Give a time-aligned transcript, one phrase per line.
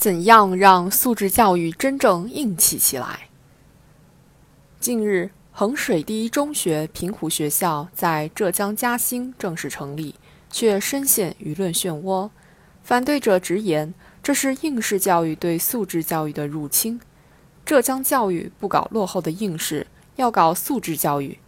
[0.00, 3.28] 怎样让素质教育真正硬气起来？
[4.80, 10.14] 近日，衡水第一中学平湖学校在浙江嘉兴正式成立，
[10.50, 12.30] 却深陷舆论漩涡。
[12.82, 13.92] 反对者直言，
[14.22, 16.98] 这是应试教育对素质教育的入侵。
[17.66, 19.86] 浙江教育不搞落后的应试，
[20.16, 21.38] 要搞素质教育。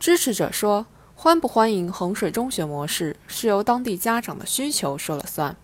[0.00, 5.56] 支持者说，欢不欢迎衡水中学模式，是由当地家长的需求说了算。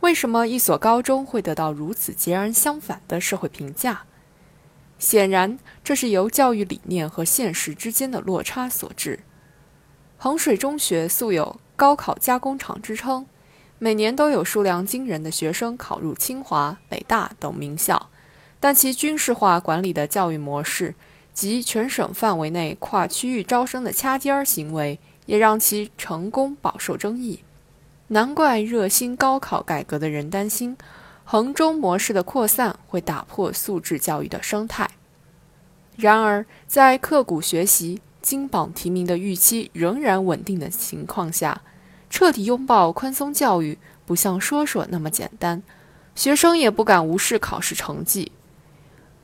[0.00, 4.02] 为什么一所高中会得到如此截然相反的社会评价？
[4.98, 9.20] 显然，这是由教育理念和现实之间的落差所致。
[10.16, 13.26] 衡水中学素有“高考加工厂”之称，
[13.78, 18.08] 每年都有数量惊人的学生考入清华、北大等名校，
[18.58, 20.94] 但其军事化管理的教育模式
[21.32, 27.40] 及全省范围内跨区域招生的掐尖儿行为，也让其成功饱受争议。
[28.08, 30.76] 难怪热心高考改革的人担心。
[31.24, 34.90] 衡中模式的扩散会打破素质教育的生态。
[35.94, 41.60] 然而，在刻苦学习、金榜题名的预期仍然稳定的情况下，
[42.08, 45.62] 彻底拥抱宽松教育不像说说那么简单。
[46.14, 48.32] 学生也不敢无视考试成绩。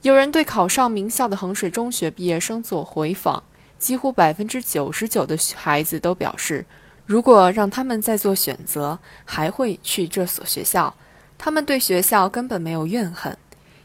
[0.03, 3.43] 有人对考上名校的衡水中学毕业生做回访，
[3.79, 6.67] 几乎百分之九十九的孩子都表示，
[7.07, 10.95] 如果让他们再做选择，还会去这所学校。
[11.37, 13.37] 他们对学校根本没有怨恨，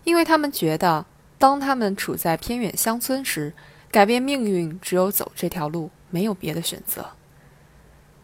[0.03, 1.05] 因为他们觉得，
[1.37, 3.53] 当他们处在偏远乡村时，
[3.91, 7.09] 改变命运只有走这条路，没有别的选择。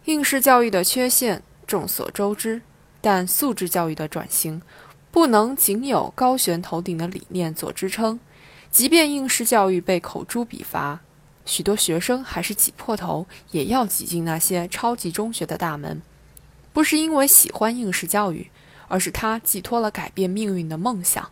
[0.06, 2.62] 应试教育的缺陷众所周知，
[3.02, 4.62] 但素质教育的转型
[5.12, 8.20] 不能仅有高悬头顶的理念做支撑。
[8.70, 11.00] 即便应试教育被口诛笔伐，
[11.46, 16.02] 许多学生还是挤破头也要挤进那些超级中学的大门，
[16.74, 18.50] 不是因为喜欢应试教育。
[18.88, 21.32] 而是他寄托了改变命运的梦想。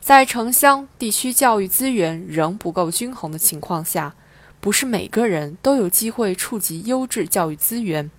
[0.00, 4.14] 在城乡地区教育资源仍不够均衡的情况下，
[4.60, 8.10] 不是每个人都有机会触及优质教育资源。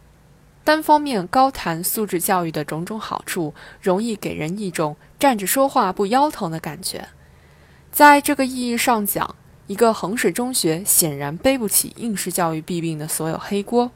[0.63, 7.09] 单方面高谈素质教育的种种好处，容易给人一种站着说话不腰疼的感觉。
[7.91, 9.35] 在这个意义上讲，
[9.67, 13.91] 一个衡水中学显然背不起应试教育弊病的所有黑锅。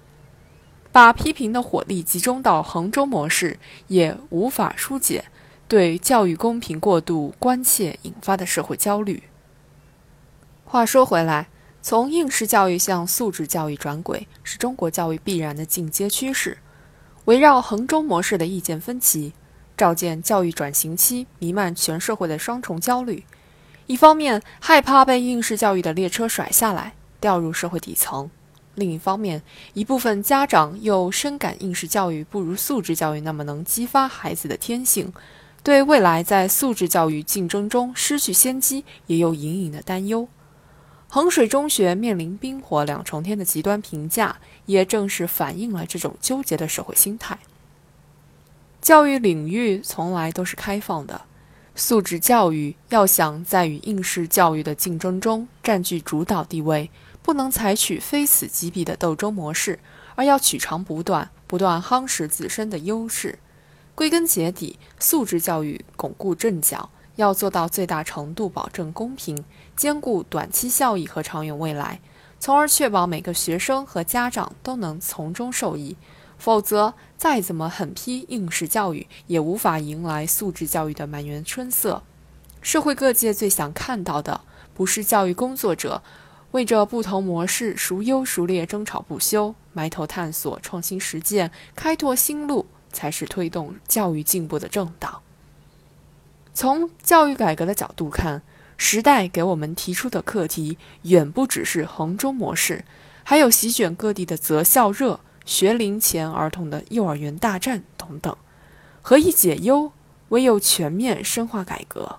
[0.91, 5.25] 把批评的火力集中到衡中模式，也无法疏解
[5.68, 9.22] 对教育公平过度关切引发的社会焦虑。
[10.66, 11.47] 话说回来，
[11.84, 16.58] 从应试教育向素质教育转轨，是中国教育必然的进阶趋势。
[17.25, 19.34] 围绕衡中模式的意见分歧，
[19.78, 23.24] 照见教育转型期弥漫全社会的双重焦虑：
[23.90, 28.30] 一方面害怕被应试教育的列车甩下来，掉入社会底层。
[28.76, 29.42] 另一方面，
[29.74, 35.12] 一部分家长又深感应试教育不如素质教育那么能激发孩子的天性，
[35.64, 40.28] 对未来在素质教育竞争中失去先机也有隐隐的担忧。
[41.08, 47.40] 衡水中学面临冰火两重天的极端评价，也正是反映了这种纠结的社会心态。
[48.80, 51.22] 教育领域从来都是开放的，
[51.79, 56.91] 素质教育要想在与应试教育的竞争中占据主导地位。
[57.22, 59.79] 不能采取非此即彼的斗争模式，
[60.16, 63.40] 而要取长补短，不断夯实自身的优势。
[63.95, 69.46] 归根结底，素质教育巩固阵脚，要做到最大程度保证公平，
[69.78, 72.01] 兼顾短期效益和长远未来，
[72.40, 75.96] 从而确保每个学生和家长都能从中受益。
[76.40, 82.02] 否则，再怎么狠批应试教育，也无法迎来素质教育的满园春色。
[82.62, 84.42] 社会各界最想看到的，
[84.74, 86.02] 不是教育工作者。
[86.52, 95.22] 为着不同模式孰优孰劣争吵不休，埋头探索、创新实践、开拓新路，才是推动教育进步的正道。
[96.56, 98.42] 从教育改革的角度看，
[98.78, 102.84] 时代给我们提出的课题远不只是衡中模式，
[103.24, 108.38] 还有席卷各地的择校热、学龄前儿童的幼儿园大战等等。
[109.02, 109.92] 何以解忧？
[110.28, 112.18] 唯有全面深化改革。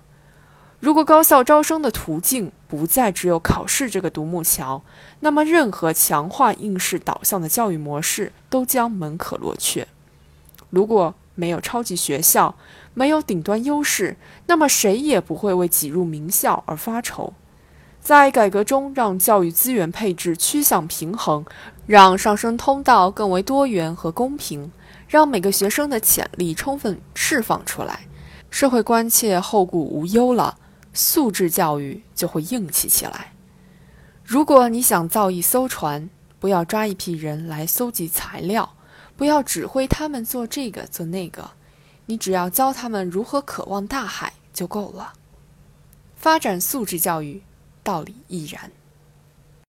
[0.81, 4.83] 如果高校招生的途径不再只有考试这个独木桥，
[5.21, 9.87] 那么任何强化应试导向的教育模式都将门可罗雀。
[10.69, 12.55] 如果没有超级学校，
[12.93, 14.17] 没有顶端优势，
[14.47, 17.33] 那么谁也不会为挤入名校而发愁。
[18.01, 21.45] 在改革中，让教育资源配置趋向平衡，
[21.85, 24.71] 让上升通道更为多元和公平，
[25.07, 28.07] 让每个学生的潜力充分释放出来，
[28.49, 30.57] 社会关切后顾无忧了。
[30.93, 33.31] 素质教育就会硬气起来。
[34.25, 36.09] 如果你想造一艘船，
[36.39, 38.73] 不要抓一批人来搜集材料，
[39.15, 41.51] 不要指挥他们做这个做那个，
[42.07, 45.13] 你只要教他们如何渴望大海就够了。
[46.17, 47.41] 发展素质教育，
[47.83, 48.71] 道理亦然。